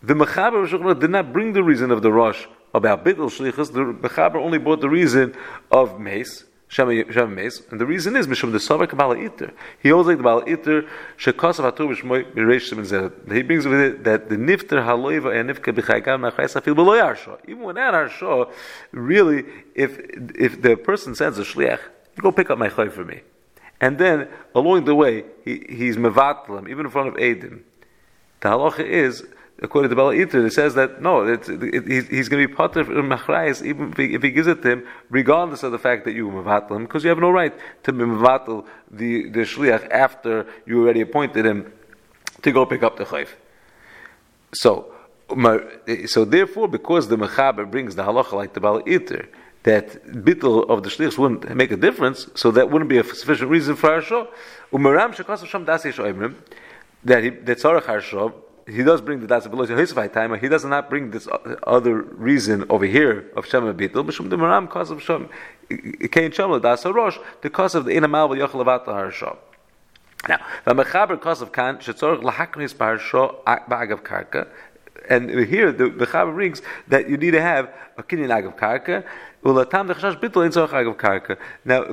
The 0.00 0.14
Mechaber 0.14 1.00
did 1.00 1.10
not 1.10 1.32
bring 1.32 1.52
the 1.52 1.64
reason 1.64 1.90
of 1.90 2.02
the 2.02 2.12
Rosh 2.12 2.46
about 2.72 3.04
Bitl 3.04 3.28
Shlichus. 3.28 3.72
The 3.72 4.08
Mechaber 4.08 4.36
only 4.36 4.58
brought 4.58 4.80
the 4.80 4.88
reason 4.88 5.34
of 5.72 5.98
Mace. 5.98 6.44
Shem 6.68 6.90
and 6.90 7.80
the 7.80 7.86
reason 7.86 8.14
is 8.14 8.26
Mishum 8.26 8.52
the 8.52 8.58
Savak 8.58 8.94
Bala 8.94 9.16
Iter. 9.16 9.52
He 9.82 9.88
holds 9.88 10.06
like 10.06 10.18
the 10.18 10.22
Bala 10.22 10.42
Iter 10.46 10.82
Shekasav 11.16 11.72
Hatu 11.72 11.88
B'Shmoy 11.88 12.34
B'Reish 12.34 12.70
Shemin 12.70 13.32
He 13.32 13.42
brings 13.42 13.66
with 13.66 13.80
it 13.80 14.04
that 14.04 14.28
the 14.28 14.36
Nifter 14.36 14.84
Haloiva 14.84 15.34
and 15.34 15.48
Nifka 15.48 15.74
B'Chaygam 15.74 16.30
Nachayis 16.30 16.60
Afil 16.60 16.74
B'Loy 16.74 17.00
Arsha. 17.02 17.38
Even 17.48 17.62
when 17.62 17.78
at 17.78 17.94
Arsha, 17.94 18.52
really, 18.92 19.44
if 19.74 19.98
if 20.34 20.60
the 20.60 20.76
person 20.76 21.14
sends 21.14 21.38
a 21.38 21.42
shliach, 21.42 21.80
go 22.20 22.30
pick 22.30 22.50
up 22.50 22.58
my 22.58 22.68
chay 22.68 22.88
for 22.90 23.04
me, 23.04 23.22
and 23.80 23.96
then 23.96 24.28
along 24.54 24.84
the 24.84 24.94
way 24.94 25.24
he, 25.44 25.64
he's 25.70 25.96
mevatlam 25.96 26.68
even 26.68 26.84
in 26.84 26.92
front 26.92 27.08
of 27.08 27.14
Edim. 27.14 27.60
The 28.40 28.50
halacha 28.50 28.80
is 28.80 29.26
according 29.60 29.90
to 29.90 29.96
Bala 29.96 30.14
Iter, 30.14 30.46
it 30.46 30.52
says 30.52 30.74
that 30.74 31.02
no, 31.02 31.26
it, 31.26 31.48
it, 31.48 32.08
he's 32.08 32.28
going 32.28 32.42
to 32.42 32.48
be 32.48 32.54
potter 32.54 32.80
in 32.80 33.08
machrayis 33.08 33.64
even 33.64 33.90
if 33.90 33.96
he, 33.96 34.14
if 34.14 34.22
he, 34.22 34.30
gives 34.30 34.46
it 34.46 34.62
to 34.62 34.70
him, 34.70 34.86
regardless 35.10 35.62
of 35.62 35.72
the 35.72 35.78
fact 35.78 36.04
that 36.04 36.12
you 36.12 36.28
mevatel 36.28 36.72
him, 36.72 36.84
because 36.84 37.02
you 37.02 37.10
have 37.10 37.18
no 37.18 37.30
right 37.30 37.54
to 37.82 37.92
mevatel 37.92 38.66
the 38.90 39.28
the 39.30 39.40
shliach 39.40 39.90
after 39.90 40.46
you 40.66 40.82
already 40.82 41.00
appointed 41.00 41.44
him 41.44 41.72
to 42.42 42.52
go 42.52 42.64
pick 42.64 42.82
up 42.82 42.96
the 42.96 43.04
chayv. 43.04 43.28
So, 44.54 44.92
so 46.06 46.24
therefore, 46.24 46.68
because 46.68 47.08
the 47.08 47.16
mechaber 47.16 47.68
brings 47.70 47.96
the 47.96 48.04
halacha 48.04 48.32
like 48.32 48.54
the 48.54 48.60
Bala 48.60 48.82
Iter, 48.86 49.28
that 49.64 50.04
bittel 50.06 50.68
of 50.70 50.84
the 50.84 50.88
shlichs 50.88 51.18
wouldn't 51.18 51.54
make 51.54 51.72
a 51.72 51.76
difference, 51.76 52.28
so 52.34 52.50
that 52.52 52.70
wouldn't 52.70 52.88
be 52.88 52.98
a 52.98 53.04
sufficient 53.04 53.50
reason 53.50 53.74
for 53.74 53.90
our 53.90 54.02
show. 54.02 54.28
Umaram 54.72 55.14
that 57.04 57.22
he 57.22 57.30
that 57.30 57.58
tzarech 57.58 57.82
harshov 57.82 58.32
he 58.68 58.82
does 58.82 59.00
bring 59.00 59.20
the 59.20 59.26
das 59.26 59.46
of 59.46 60.12
time. 60.12 60.38
He 60.38 60.48
does 60.48 60.64
not 60.64 60.90
bring 60.90 61.10
this 61.10 61.26
other 61.62 62.02
reason 62.02 62.64
over 62.68 62.84
here 62.84 63.30
of 63.36 63.46
Shem 63.46 63.62
Bitul. 63.74 64.06
Mishum 64.06 64.28
the 64.28 64.36
Maram 64.36 64.68
cause 64.68 64.90
of 64.90 65.02
Shem 65.02 65.28
Kain 66.10 66.30
Shem 66.30 66.60
das 66.60 66.84
Rosh 66.84 67.18
the 67.42 67.50
cause 67.50 67.74
of 67.74 67.86
the 67.86 67.92
inamal 67.92 68.28
v'yochel 68.30 68.64
avat 68.64 68.84
harshah. 68.86 69.36
Now 70.28 70.38
the 70.64 70.74
mechaber 70.74 71.20
cause 71.20 71.40
of 71.40 71.52
kan 71.52 71.78
shetzorach 71.78 72.22
lahaknis 72.22 72.74
parsha 72.74 73.34
ba'agav 73.46 74.02
karka. 74.02 74.48
And 75.08 75.30
here 75.30 75.72
the 75.72 75.90
Mechaber 75.90 76.34
brings 76.34 76.62
that 76.88 77.08
you 77.08 77.16
need 77.16 77.32
to 77.32 77.40
have 77.40 77.72
a 77.96 78.02
kinyan 78.02 78.28
agav 78.28 78.58
karka 78.58 79.04
agav 79.44 80.96
karka. 80.96 81.38
Now, 81.64 81.84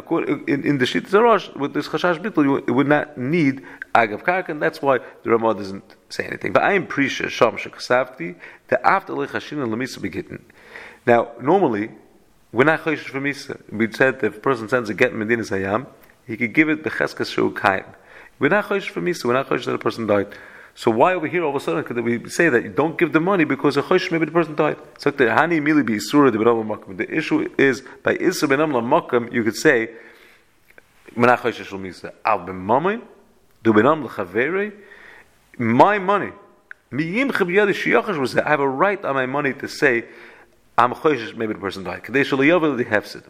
in, 0.47 0.65
in 0.65 0.77
the 0.77 0.85
shit 0.85 1.05
zarosh 1.05 1.55
with 1.55 1.73
this 1.73 1.87
chashash 1.87 2.21
bittul, 2.21 2.67
you 2.67 2.73
would 2.73 2.87
not 2.87 3.17
need 3.17 3.63
agav 3.93 4.23
karka, 4.23 4.49
and 4.49 4.61
that's 4.61 4.81
why 4.81 4.99
the 5.23 5.29
Ramah 5.29 5.55
doesn't 5.55 5.95
say 6.09 6.25
anything. 6.25 6.53
But 6.53 6.63
I 6.63 6.73
am 6.73 6.87
prisha 6.87 7.29
sham 7.29 7.57
shekasavti 7.57 8.35
the 8.67 8.85
after 8.85 9.13
lechashin 9.13 9.63
and 9.63 9.71
lemisa 9.71 10.01
begitten. 10.01 10.43
Now, 11.05 11.31
normally, 11.41 11.91
we're 12.51 12.63
not 12.63 12.81
chayshish 12.81 13.09
for 13.09 13.21
misa. 13.21 13.61
We 13.71 13.91
said 13.91 14.23
if 14.23 14.37
a 14.37 14.39
person 14.39 14.69
sends 14.69 14.89
a 14.89 14.93
get 14.93 15.11
in 15.11 15.19
Medina 15.19 15.43
Sayam, 15.43 15.87
he 16.25 16.37
could 16.37 16.53
give 16.53 16.69
it 16.69 16.83
the 16.83 16.89
cheskas 16.89 17.31
shu 17.31 17.51
kaim. 17.51 17.83
We're 18.39 18.49
not 18.49 18.65
chayshish 18.65 18.89
for 18.89 19.01
misa. 19.01 19.25
We're 19.25 19.33
not 19.33 19.47
chayshish 19.47 19.65
that 19.65 19.75
a 19.75 19.79
person 19.79 20.07
died. 20.07 20.27
So 20.77 20.91
why 20.91 21.13
over 21.13 21.25
here 21.25 21.41
all 21.41 21.51
of 21.51 21.55
a 21.55 21.59
sudden 21.61 21.85
could 21.85 21.97
we 22.03 22.29
say 22.29 22.49
that 22.49 22.63
you 22.63 22.69
don't 22.69 22.97
give 22.97 23.13
the 23.13 23.21
money 23.21 23.45
because 23.45 23.77
a 23.77 23.81
chosh 23.81 24.11
maybe 24.11 24.25
the 24.25 24.31
person 24.33 24.55
died? 24.55 24.77
So 24.97 25.09
the 25.09 25.23
hani 25.25 25.61
mili 25.61 25.85
be 25.85 25.99
surah 25.99 26.31
the 26.31 27.07
issue 27.09 27.49
is 27.57 27.81
by 28.03 28.17
isra 28.17 28.49
benam 28.49 28.71
makam 28.83 29.31
you 29.31 29.43
could 29.45 29.55
say 29.55 29.91
menach 31.15 31.39
chosh 31.39 31.63
shel 31.63 31.79
misa 31.79 32.13
al 32.25 32.39
b'mamin 32.39 33.01
du 33.63 33.71
benam 33.71 34.05
lechavere 34.05 34.73
my 35.57 35.97
money 35.97 36.33
miyim 36.91 37.31
chabiyad 37.31 37.69
shiyachash 37.69 38.19
was 38.19 38.37
I 38.37 38.45
have 38.49 38.59
a 38.59 38.67
right 38.67 39.03
on 39.05 39.15
my 39.15 39.25
money 39.25 39.53
to 39.53 39.69
say 39.69 40.03
I'm 40.77 40.91
chosh 40.91 41.37
maybe 41.37 41.53
the 41.53 41.59
person 41.59 41.85
died. 41.85 42.03
Kadesh 42.03 42.27
shel 42.27 42.39
yavel 42.39 42.75
the 42.75 42.83
hefsid. 42.83 43.23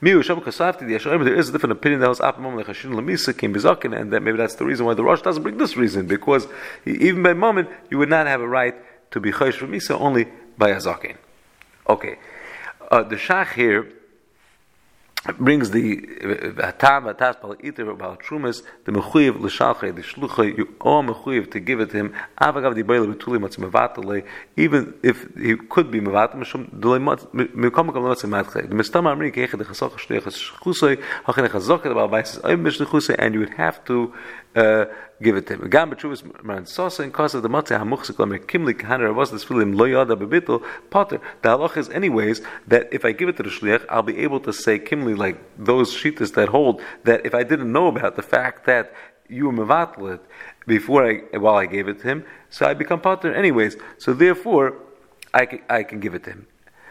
There 0.00 0.18
is 0.18 1.48
a 1.48 1.52
different 1.52 1.72
opinion 1.72 2.00
that 2.00 2.08
was 2.08 2.18
the 2.18 2.24
Chacham 2.24 2.92
Lemisa 2.92 3.36
came 3.36 3.54
Bizakin, 3.54 3.98
and 3.98 4.12
that 4.12 4.22
maybe 4.22 4.36
that's 4.36 4.56
the 4.56 4.64
reason 4.64 4.86
why 4.86 4.94
the 4.94 5.04
Rosh 5.04 5.22
doesn't 5.22 5.42
bring 5.42 5.58
this 5.58 5.76
reason, 5.76 6.06
because 6.06 6.48
even 6.84 7.22
by 7.22 7.34
moment 7.34 7.68
you 7.90 7.98
would 7.98 8.08
not 8.08 8.26
have 8.26 8.40
a 8.40 8.48
right 8.48 8.74
to 9.12 9.20
be 9.20 9.32
Chayish 9.32 9.54
from 9.54 9.72
Misa 9.72 9.98
only 10.00 10.26
by 10.58 10.70
Azakin. 10.72 11.16
Okay. 11.88 12.18
Uh, 12.90 13.02
the 13.02 13.16
Shach 13.16 13.52
here 13.54 13.92
brings 15.38 15.70
the 15.70 15.98
uh, 16.24 16.28
uh, 16.28 16.72
hatam 16.72 17.12
hatas 17.12 17.36
uh, 17.36 17.40
bal 17.42 17.56
iter 17.62 17.92
bal 17.94 18.16
trumas 18.16 18.62
the 18.84 18.92
mechuyev 18.92 19.38
l'shalche 19.40 19.94
the 19.94 20.02
shlucha 20.02 20.56
you 20.56 20.74
all 20.80 21.02
mechuyev 21.02 21.50
to 21.50 21.60
give 21.60 21.80
it 21.80 21.90
to 21.90 21.98
him. 21.98 22.14
Avagav 22.40 22.74
di 22.74 22.82
beile 22.82 23.06
betuli 23.14 23.38
matz 23.38 23.56
mevatale 23.56 24.24
even 24.56 24.94
if 25.02 25.26
he 25.36 25.56
could 25.56 25.90
be 25.90 26.00
mevat 26.00 26.34
mishum 26.34 26.68
delay 26.80 26.98
matz 26.98 27.26
mekom 27.34 27.92
kom 27.92 28.04
matz 28.04 28.22
matche 28.22 28.66
the 28.66 28.74
mistam 28.74 29.04
amri 29.04 29.30
kege 29.30 29.58
de 29.58 29.64
chasach 29.64 29.92
shtech 29.98 30.22
chusay 30.62 30.96
hachen 31.26 31.48
chazok 31.48 31.82
the 31.82 31.94
bal 31.94 32.08
bais 32.08 32.40
ay 32.42 32.56
mish 32.56 32.78
chusay 32.78 33.14
and 33.18 33.34
you 33.34 33.40
would 33.40 33.54
have 33.54 33.84
to 33.84 34.14
uh, 34.56 34.86
give 35.22 35.36
it 35.36 35.46
to 35.46 35.54
him. 35.54 35.70
Gam 35.70 35.90
b'tshuvas 35.90 36.44
man 36.44 36.66
sosa 36.66 37.02
in 37.02 37.12
cause 37.12 37.32
the 37.32 37.40
matzah 37.40 37.78
hamuchzik 37.80 38.16
lamer 38.16 38.38
kimli 38.38 38.74
kahaner 38.74 39.14
was 39.14 39.30
this 39.30 39.44
filim 39.44 39.76
lo 39.76 39.84
yada 39.84 40.16
bebitul 40.16 40.64
potter. 40.90 41.20
The 41.42 41.48
halach 41.50 41.76
is 41.76 41.88
anyways 41.90 42.42
that 42.66 42.88
if 42.92 43.04
I 43.04 43.12
give 43.12 43.28
it 43.28 43.36
to 43.36 43.42
the 43.42 43.50
shliach, 43.50 43.86
I'll 43.88 44.02
be 44.02 44.18
able 44.18 44.40
to 44.40 44.52
say 44.52 44.78
kimli 44.78 45.16
like 45.16 45.40
those 45.56 45.94
shitas 45.94 46.34
that 46.34 46.48
hold 46.48 46.82
that 47.04 47.24
if 47.24 47.34
I 47.34 47.42
didn't 47.42 47.70
know 47.70 47.86
about 47.86 48.16
the 48.16 48.22
fact 48.22 48.66
that 48.66 48.92
you 49.28 49.48
were 49.48 49.52
mevatl 49.52 50.14
it 50.14 50.20
before 50.66 51.08
I 51.08 51.36
while 51.38 51.56
I 51.56 51.66
gave 51.66 51.88
it 51.88 52.00
to 52.00 52.08
him, 52.08 52.24
so 52.48 52.66
I 52.66 52.74
become 52.74 53.00
potter 53.00 53.32
anyways. 53.32 53.76
So 53.98 54.12
therefore, 54.12 54.74
I 55.32 55.46
can, 55.46 55.62
I 55.68 55.84
can 55.84 56.00
give 56.00 56.14
it 56.14 56.24
to 56.24 56.30
him. 56.30 56.46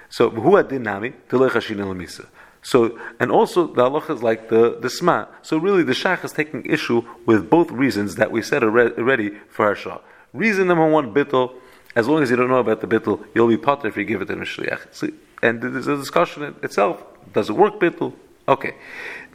So 0.09 0.29
who 0.29 0.55
adin 0.55 0.83
nami 0.83 1.13
telechashin 1.29 1.77
elamisa. 1.77 2.27
So, 2.61 2.99
and 3.19 3.31
also 3.31 3.67
the 3.67 3.89
halacha 3.89 4.15
is 4.15 4.23
like 4.23 4.49
the, 4.49 4.77
the 4.79 4.89
sma. 4.89 5.27
So 5.41 5.57
really 5.57 5.83
the 5.83 5.93
shach 5.93 6.23
is 6.25 6.31
taking 6.31 6.65
issue 6.65 7.03
with 7.25 7.49
both 7.49 7.71
reasons 7.71 8.15
that 8.15 8.31
we 8.31 8.41
said 8.41 8.63
already 8.63 9.29
for 9.49 9.65
Harsha. 9.65 10.01
Reason 10.33 10.67
number 10.67 10.87
one, 10.87 11.13
bittul, 11.13 11.53
as 11.95 12.07
long 12.07 12.21
as 12.21 12.29
you 12.29 12.35
don't 12.35 12.49
know 12.49 12.59
about 12.59 12.81
the 12.81 12.87
bittul, 12.87 13.25
you'll 13.33 13.47
be 13.47 13.57
potter 13.57 13.87
if 13.87 13.97
you 13.97 14.03
give 14.03 14.21
it 14.21 14.25
to 14.25 14.35
the 14.35 14.41
shliach. 14.41 14.93
So, 14.93 15.07
and 15.41 15.61
there's 15.61 15.87
a 15.87 15.95
discussion 15.95 16.55
itself. 16.61 17.03
Does 17.33 17.49
it 17.49 17.53
work 17.53 17.79
bittul? 17.79 18.13
Okay. 18.47 18.75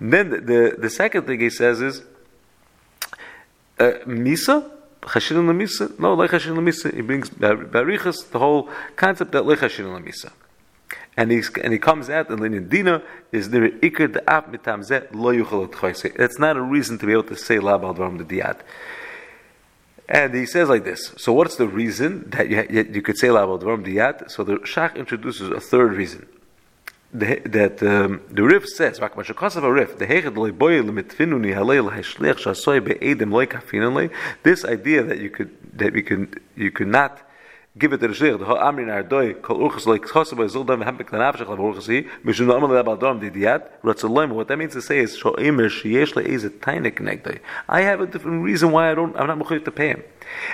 Then 0.00 0.30
the, 0.30 0.40
the, 0.40 0.76
the, 0.78 0.90
second 0.90 1.26
thing 1.26 1.40
he 1.40 1.50
says 1.50 1.80
is, 1.80 2.02
uh, 3.78 3.92
misa? 4.06 4.70
Chashin 5.02 5.36
misa? 5.56 5.98
No, 5.98 6.14
like 6.14 6.30
chashin 6.30 6.56
misa. 6.56 6.92
He 6.94 7.00
brings 7.00 7.30
barichas, 7.30 8.30
the 8.30 8.38
whole 8.38 8.68
concept 8.96 9.32
that 9.32 9.46
like 9.46 9.60
chashin 9.60 9.86
misa 10.04 10.30
and 11.16 11.30
he 11.30 11.42
and 11.62 11.72
he 11.72 11.78
comes 11.78 12.10
out 12.10 12.28
and 12.28 12.42
the 12.42 12.60
dina 12.60 13.02
is 13.30 13.50
the 13.50 13.58
ikr 13.58 14.12
the 14.12 14.30
ap 14.30 14.50
mitam 14.52 14.84
zet 14.84 15.14
lo 15.14 15.32
yuchal 15.32 16.14
It's 16.18 16.38
not 16.38 16.56
a 16.56 16.62
reason 16.62 16.98
to 16.98 17.06
be 17.06 17.12
able 17.12 17.24
to 17.24 17.36
say 17.36 17.58
la 17.58 17.78
dvarim 17.78 18.18
the 18.18 18.24
diat. 18.24 18.60
And 20.08 20.34
he 20.34 20.44
says 20.44 20.68
like 20.68 20.84
this. 20.84 21.14
So 21.16 21.32
what's 21.32 21.56
the 21.56 21.66
reason 21.68 22.28
that 22.30 22.50
you, 22.50 22.88
you 22.92 23.02
could 23.02 23.16
say 23.16 23.30
la 23.30 23.46
dvarim 23.46 23.86
diat? 23.86 24.30
So 24.30 24.42
the 24.44 24.56
Shach 24.56 24.96
introduces 24.96 25.50
a 25.50 25.60
third 25.60 25.92
reason. 25.92 26.26
The, 27.12 27.40
that 27.44 27.80
um, 27.80 28.22
the 28.28 28.42
Rif 28.42 28.66
says, 28.66 28.98
"Because 28.98 29.54
of 29.54 29.62
a 29.62 29.72
Rif, 29.72 29.98
the 29.98 30.06
This 34.42 34.64
idea 34.64 35.02
that 35.04 35.18
you 35.20 35.30
could 35.30 35.78
that 35.78 35.92
we 35.92 36.02
can 36.02 36.34
you 36.56 36.72
could 36.72 36.88
not 36.88 37.22
give 37.76 37.92
it 37.92 37.98
to 37.98 38.06
the 38.06 38.14
shlich, 38.14 38.38
the 38.38 38.44
amrin 38.44 38.86
ardoi, 38.86 39.42
kol 39.42 39.58
urchas 39.68 39.86
like 39.86 40.02
chosab 40.02 40.36
by 40.36 40.44
zildam 40.44 40.84
hempik 40.84 41.10
the 41.10 41.16
nafshach 41.16 41.48
lav 41.48 41.58
urchasi, 41.58 42.08
mishun 42.24 42.56
amal 42.56 42.68
lab 42.68 42.88
adam 42.88 43.20
didiyat, 43.20 43.68
ratzalim, 43.82 44.30
what 44.30 44.46
that 44.46 44.56
means 44.56 44.74
to 44.74 44.80
say 44.80 44.98
is, 45.00 45.16
sho 45.16 45.32
imer 45.32 45.66
sheyesh 45.68 46.12
le'ez 46.14 46.44
a 46.44 46.50
tiny 46.50 46.92
connectoi. 46.92 47.40
I 47.68 47.80
have 47.80 48.00
a 48.00 48.06
different 48.06 48.44
reason 48.44 48.70
why 48.70 48.92
I 48.92 48.94
don't, 48.94 49.16
I'm 49.16 49.26
not 49.26 49.38
mechuyev 49.38 49.64
to 49.64 49.72
pay 49.72 49.88
him. 49.88 50.04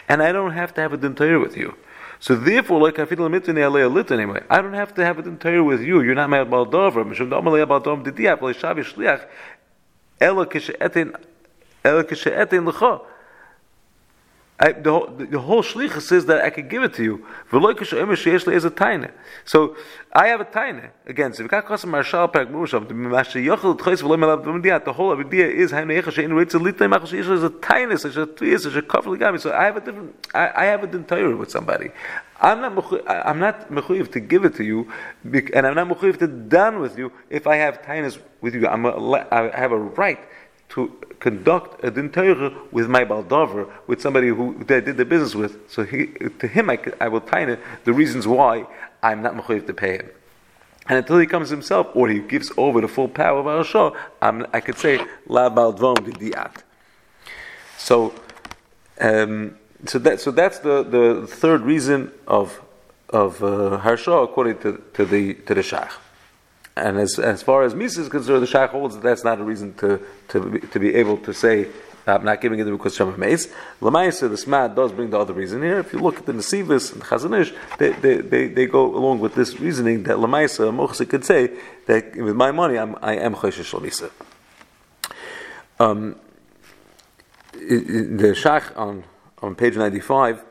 And 0.09 0.23
I 0.23 0.33
don't 0.33 0.53
have 0.53 0.73
to 0.75 0.81
have 0.81 0.95
a 0.95 0.99
dintayr 0.99 1.41
with 1.43 1.57
you. 1.57 1.75
So 2.21 2.37
therefore, 2.37 2.81
like 2.81 2.99
I 2.99 3.07
feel 3.07 3.25
anyway, 3.25 4.43
I 4.51 4.61
don't 4.63 4.75
have 4.75 4.95
to 4.95 5.05
have 5.05 5.19
it 5.19 5.27
entire 5.27 5.63
with 5.65 5.81
you. 5.81 6.03
You're 6.03 6.15
not 6.15 6.29
my 6.29 6.45
baldover. 6.45 7.03
Mishum 7.05 7.37
amal 7.37 7.55
lab 7.55 7.71
adam 7.71 8.05
didiyat, 8.05 8.39
v'le 8.41 8.55
shavi 8.55 8.85
shliach, 8.85 9.27
ela 10.21 10.47
kishe'etin, 10.47 11.15
ela 11.85 12.05
kishe'etin 12.05 12.67
l'cho. 12.67 13.07
I, 14.63 14.73
the, 14.73 14.91
whole, 14.93 15.07
the, 15.07 15.39
whole 15.39 15.63
shlichus 15.63 16.03
says 16.03 16.27
that 16.27 16.45
I 16.45 16.51
could 16.51 16.69
give 16.69 16.83
it 16.83 16.93
to 16.95 17.03
you. 17.03 17.27
is 17.51 18.65
a 18.67 18.71
taina. 18.71 19.11
So 19.47 19.75
I 20.13 20.27
have 20.29 20.43
a 20.43 20.45
taina 20.45 20.91
again. 21.07 21.33
So 21.33 21.45
if 21.45 21.51
got 21.51 21.65
custom 21.65 21.91
marshal 21.93 22.29
parak 22.29 22.51
musham 22.53 22.87
the 24.85 24.93
whole 24.93 25.19
idea 25.19 25.47
is 25.47 25.73
is 25.73 25.73
a 25.73 27.51
taina, 27.51 27.99
such 27.99 28.17
a 28.17 28.59
such 28.59 28.75
a 28.75 28.83
kafel. 28.83 29.41
So 29.41 29.51
I 29.51 29.65
have 29.65 29.77
a 29.79 29.81
different. 29.81 30.27
I, 30.35 30.51
I 30.55 30.65
have 30.67 30.85
a 30.85 30.89
dentire 30.89 31.39
with 31.39 31.51
somebody. 31.51 31.91
I'm 32.39 32.61
not 32.61 33.09
I'm 33.09 33.39
not 33.39 33.71
mechuyev 33.71 34.13
to 34.13 34.21
give 34.21 34.45
it 34.45 34.57
to 34.57 34.65
you, 34.65 34.93
and 35.25 35.67
I'm 35.67 35.75
not 35.75 35.89
mechuyev 35.89 36.19
to 36.19 36.27
done 36.27 36.81
with 36.81 36.99
you 36.99 37.13
if 37.31 37.47
I 37.47 37.57
have 37.57 37.81
tainas 37.81 38.19
with 38.43 38.55
you. 38.55 38.69
I'm 38.69 38.85
a, 38.85 39.27
I 39.31 39.59
have 39.59 39.73
a 39.73 39.79
right 39.79 40.21
to 40.71 40.89
conduct 41.19 41.85
a 41.85 41.91
din 41.91 42.11
with 42.73 42.89
my 42.89 43.05
baldover, 43.05 43.71
with 43.87 44.01
somebody 44.01 44.29
who 44.29 44.57
I 44.69 44.81
did 44.81 44.97
the 44.97 45.05
business 45.05 45.35
with. 45.35 45.71
So 45.71 45.85
he, 45.85 46.07
to 46.39 46.47
him, 46.47 46.71
I, 46.71 46.79
I 47.01 47.09
will 47.09 47.21
tell 47.21 47.57
the 47.85 47.93
reasons 47.93 48.27
why 48.27 48.67
I'm 49.03 49.23
not 49.23 49.35
mechayiv 49.35 49.67
to 49.67 49.75
pay 49.75 49.99
him. 49.99 50.11
And 50.89 50.99
until 50.99 51.19
he 51.19 51.27
comes 51.27 51.51
himself, 51.51 51.89
or 51.95 52.09
he 52.09 52.21
gives 52.21 52.51
over 52.57 52.81
the 52.81 52.89
full 52.89 53.09
power 53.09 53.49
of 53.49 53.67
show, 53.67 53.97
I 54.21 54.61
could 54.61 54.79
say 54.79 55.05
la 55.27 55.51
baldvom 55.51 55.97
diat. 56.19 56.63
So, 57.77 58.15
um, 59.01 59.57
so 59.87 59.99
that 59.99 60.21
so 60.21 60.31
that's 60.31 60.59
the, 60.59 60.83
the 60.83 61.27
third 61.27 61.63
reason 61.63 62.13
of 62.27 62.61
of 63.09 63.43
uh, 63.43 63.79
according 64.23 64.59
to, 64.59 64.83
to 64.95 65.05
the 65.05 65.35
to 65.35 65.55
the 65.55 65.63
shach. 65.63 65.93
And 66.77 66.99
as, 66.99 67.19
as 67.19 67.43
far 67.43 67.63
as 67.63 67.75
Misa 67.75 67.99
is 67.99 68.09
concerned, 68.09 68.43
the 68.43 68.47
Shach 68.47 68.71
holds 68.71 68.95
that 68.95 69.03
that's 69.03 69.25
not 69.25 69.41
a 69.41 69.45
reason 69.45 69.75
to, 69.75 70.01
to, 70.29 70.41
be, 70.41 70.61
to 70.61 70.79
be 70.79 70.95
able 70.95 71.19
to 71.19 71.35
say, 71.35 71.69
I'm 72.07 72.25
not 72.25 72.41
giving 72.41 72.59
it 72.59 72.65
because 72.65 72.97
Shema 72.97 73.17
Meis. 73.17 73.53
Lamaisa, 73.81 74.29
the 74.29 74.37
Smad 74.37 74.75
does 74.75 74.93
bring 74.93 75.11
the 75.11 75.19
other 75.19 75.35
reason 75.35 75.63
here. 75.63 75.79
If 75.79 75.93
you 75.93 75.99
look 75.99 76.19
at 76.19 76.27
the 76.27 76.33
Nesivis 76.33 76.93
and 76.93 77.03
Chazon 77.03 77.39
Ish, 77.41 77.53
they, 77.79 77.91
they, 77.93 78.17
they, 78.19 78.49
they, 78.49 78.67
go 78.67 78.95
along 78.97 79.21
with 79.21 79.35
this 79.35 79.61
reasoning 79.61 80.05
that 80.05 80.17
Lamaisa, 80.17 80.73
Mochse 80.73 81.09
could 81.09 81.25
say 81.25 81.51
that 81.87 82.17
with 82.17 82.35
my 82.35 82.51
money, 82.51 82.79
I'm, 82.79 82.97
I 83.03 83.17
am 83.17 83.35
Choshesh 83.35 83.79
Lamisa. 83.79 84.11
Um, 85.79 86.17
the 87.53 88.35
Shach 88.37 88.77
on, 88.77 89.05
on 89.43 89.55
page 89.55 89.77
95 89.77 90.45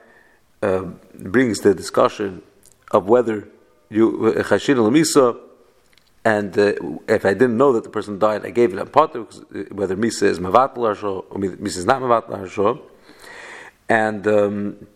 uh, 0.62 0.82
brings 1.16 1.62
the 1.62 1.74
discussion 1.74 2.42
of 2.92 3.08
whether 3.08 3.48
you, 3.90 4.34
Chashin 4.38 4.76
Lamisa, 4.78 5.40
and 6.29 6.57
uh, 6.59 6.73
if 7.07 7.27
I 7.27 7.35
didn't 7.35 7.59
know 7.59 7.73
that 7.75 7.85
the 7.85 7.91
person 7.91 8.19
died, 8.19 8.47
I 8.47 8.51
gave 8.51 8.73
it 8.73 8.79
a 8.79 8.87
potter, 8.87 9.23
uh, 9.23 9.59
whether 9.71 9.95
Misa 9.97 10.23
is 10.23 10.39
Mavatl 10.39 10.79
or 10.79 11.23
Misa 11.39 11.77
is 11.77 11.85
not 11.85 12.01
Mavatl 12.01 12.41
Harsho. 12.41 12.81
And, 13.89 14.27
um, 14.27 14.87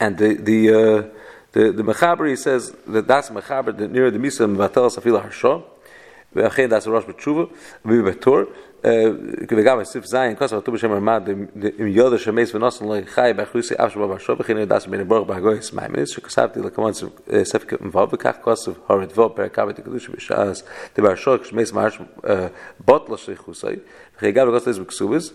and 0.00 0.18
the, 0.18 0.34
the, 0.34 0.68
uh, 0.70 1.08
the, 1.52 1.72
the 1.72 1.82
Mechaber, 1.84 2.36
says 2.36 2.74
that 2.88 3.06
that's 3.06 3.30
Mechaber, 3.30 3.76
that 3.78 3.92
near 3.92 4.10
the 4.10 4.18
Misa 4.18 4.52
Mavatl 4.52 4.90
Safila 4.96 5.28
Harsho. 5.28 5.64
ואכן 6.32 6.66
דאס 6.68 6.86
ראש 6.86 7.04
בתשובה 7.08 7.44
ובתור 7.84 8.38
וגם 9.50 9.78
בסעיף 9.78 10.04
זין 10.04 10.36
כוסף 10.36 10.56
כתוב 10.56 10.74
בשם 10.74 10.92
הרמד 10.92 11.28
עם 11.78 11.86
יודע 11.86 12.18
שמייס 12.18 12.54
ונוסן 12.54 12.84
לא 12.84 12.94
חי 13.06 13.32
באחריסי 13.36 13.74
אף 13.74 13.92
שבא 13.92 14.06
בשוב 14.06 14.40
וכן 14.40 14.64
דאס 14.64 14.86
בין 14.86 15.00
הברוך 15.00 15.28
בהגויס 15.28 15.72
מיימס 15.72 16.08
שכסבתי 16.08 16.60
לכמון 16.60 16.92
ספק 17.42 17.72
מבוא 17.80 18.06
וכך 18.12 18.34
כוסף 18.40 18.72
הורדבו 18.86 19.30
פרק 19.34 19.54
כבד 19.54 19.78
הקדוש 19.78 20.08
בשעס 20.08 20.62
דבר 20.98 21.14
שור 21.14 21.36
כשמייס 21.36 21.72
מרש 21.72 21.98
בוטלה 22.84 23.16
שריחוסי 23.16 23.66
וכי 24.16 24.32
גם 24.32 24.48
בכוסף 24.48 24.66
לזה 24.66 24.80
בכסובס 24.80 25.32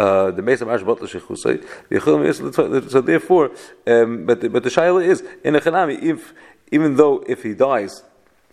uh, 0.00 0.30
the 0.30 0.42
Mesa 0.42 0.64
Marsh 0.64 0.82
Butler 0.82 1.06
Shechusay. 1.06 2.90
So 2.90 3.00
therefore, 3.00 3.50
um, 3.86 4.24
but 4.24 4.40
the, 4.40 4.48
but 4.48 4.62
the 4.62 4.70
shaila 4.70 5.04
is 5.04 5.22
in 5.44 5.54
a 5.56 5.60
chanami 5.60 6.02
if 6.02 6.32
even 6.72 6.96
though 6.96 7.22
if 7.26 7.42
he 7.42 7.52
dies, 7.54 8.02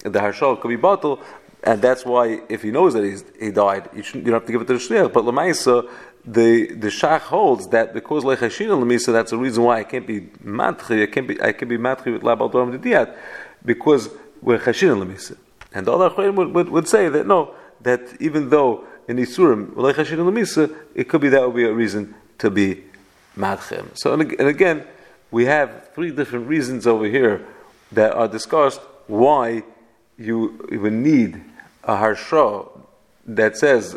the 0.04 0.20
harshal 0.20 0.60
could 0.60 0.70
be 0.70 0.76
bottle, 0.76 1.20
and 1.65 1.81
that's 1.81 2.05
why 2.05 2.41
if 2.49 2.63
he 2.63 2.71
knows 2.71 2.95
that 2.95 3.05
he's, 3.05 3.25
he 3.39 3.51
died, 3.53 3.89
you, 3.95 4.03
you 4.15 4.23
don't 4.23 4.35
have 4.35 4.47
to 4.47 4.53
give 4.53 4.63
it 4.63 4.67
to 4.67 4.75
the 4.75 4.79
shliach. 4.81 5.13
But 5.13 5.25
lemaisa, 5.25 5.89
the 6.25 6.73
the 6.75 6.89
shach 6.89 7.21
holds 7.21 7.69
that 7.69 7.95
because 7.95 8.25
lechashin 8.25 8.69
lemisa, 8.69 9.13
that's 9.13 9.31
the 9.31 9.39
reason 9.39 9.63
why 9.63 9.81
I 9.81 9.85
can't 9.85 10.07
be 10.07 10.23
matchi. 10.45 11.03
I 11.03 11.07
can't 11.07 11.29
be 11.29 11.41
I 11.41 11.53
can 11.53 11.69
be 11.69 11.79
matchi 11.79 12.13
with 12.13 12.23
labal 12.23 12.51
doram 12.51 12.77
diat 12.79 13.17
because 13.65 14.11
we're 14.41 14.59
chashin 14.59 15.05
lemisa. 15.05 15.37
And 15.75 15.87
the 15.87 15.93
other 15.93 16.33
would, 16.33 16.53
would, 16.53 16.69
would 16.69 16.89
say 16.89 17.09
that 17.09 17.27
no, 17.27 17.55
that 17.81 18.03
even 18.21 18.51
though 18.51 18.85
in 19.07 19.19
isurim 19.19 19.73
lechashin 19.75 20.19
lemisa, 20.19 20.75
it 20.97 21.09
could 21.09 21.21
be 21.21 21.29
that 21.29 21.47
would 21.47 21.57
be 21.57 21.65
a 21.65 21.73
reason 21.73 22.15
to 22.39 22.51
be 22.51 22.83
matchem. 23.37 23.87
So 23.97 24.13
and, 24.15 24.23
and 24.33 24.49
again, 24.49 24.85
we 25.31 25.45
have 25.45 25.91
three 25.95 26.11
different 26.11 26.49
reasons 26.49 26.89
over 26.89 27.07
here 27.07 27.47
that 27.93 28.13
are 28.15 28.27
discussed 28.27 28.81
why 29.07 29.63
you 30.19 30.69
would 30.71 30.93
need 30.93 31.43
a 31.85 31.97
harsha 31.97 32.65
that 33.27 33.57
says 33.57 33.97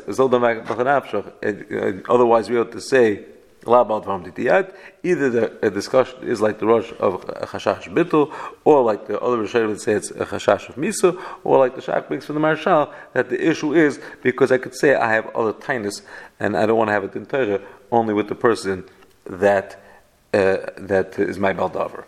otherwise 2.08 2.50
we 2.50 2.58
ought 2.58 2.72
to 2.72 2.82
say 2.82 3.26
Either 3.68 5.30
the 5.30 5.72
discussion 5.72 6.20
is 6.22 6.40
like 6.40 6.60
the 6.60 6.68
rush 6.68 6.92
of 7.00 7.26
chashash 7.26 7.92
bitul, 7.92 8.32
or 8.64 8.84
like 8.84 9.08
the 9.08 9.20
other 9.20 9.38
Rishonim 9.38 9.70
would 9.70 9.82
say 9.82 9.94
it's 9.94 10.12
a 10.12 10.26
chashash 10.26 10.70
of 10.70 10.76
misa, 10.76 11.20
or 11.44 11.58
like 11.58 11.76
the 11.76 11.82
shach 11.82 12.08
brings 12.08 12.26
from 12.26 12.36
the 12.36 12.42
marshal 12.42 12.94
that 13.14 13.30
the 13.30 13.50
issue 13.50 13.74
is 13.74 14.00
because 14.22 14.52
I 14.52 14.60
could 14.60 14.76
say 14.76 14.94
I 14.94 15.12
have 15.14 15.36
other 15.36 15.54
tinus 15.54 16.04
and 16.40 16.56
I 16.56 16.68
don't 16.68 16.78
want 16.78 16.90
to 16.90 16.94
have 16.94 17.06
it 17.06 17.16
in 17.16 17.26
Torah 17.26 17.60
only 17.92 18.14
with 18.14 18.28
the 18.28 18.36
person 18.36 18.84
that 19.26 19.82
uh, 20.34 20.58
that 20.78 21.18
is 21.18 21.40
my 21.40 21.54
baldaver. 21.54 22.04